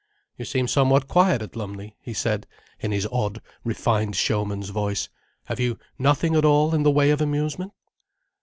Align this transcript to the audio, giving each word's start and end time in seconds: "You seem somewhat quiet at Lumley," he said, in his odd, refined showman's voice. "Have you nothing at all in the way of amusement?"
"You 0.35 0.45
seem 0.45 0.67
somewhat 0.67 1.07
quiet 1.07 1.43
at 1.43 1.55
Lumley," 1.55 1.95
he 2.01 2.11
said, 2.11 2.47
in 2.79 2.91
his 2.91 3.07
odd, 3.11 3.39
refined 3.63 4.15
showman's 4.15 4.69
voice. 4.69 5.09
"Have 5.45 5.59
you 5.59 5.77
nothing 5.99 6.35
at 6.35 6.43
all 6.43 6.73
in 6.73 6.81
the 6.81 6.89
way 6.89 7.11
of 7.11 7.21
amusement?" 7.21 7.71